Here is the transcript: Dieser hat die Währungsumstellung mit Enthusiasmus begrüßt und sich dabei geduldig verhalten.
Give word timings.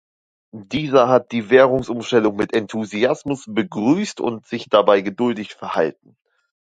Dieser 0.51 1.09
hat 1.09 1.31
die 1.31 1.51
Währungsumstellung 1.51 2.35
mit 2.35 2.55
Enthusiasmus 2.55 3.45
begrüßt 3.47 4.19
und 4.19 4.47
sich 4.47 4.67
dabei 4.67 5.01
geduldig 5.01 5.53
verhalten. 5.53 6.17